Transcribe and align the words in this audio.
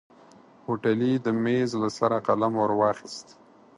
هوټلي 0.65 1.13
د 1.25 1.27
ميز 1.43 1.69
له 1.81 1.89
سره 1.97 2.15
قلم 2.27 2.53
ور 2.57 2.71
واخيست. 2.79 3.27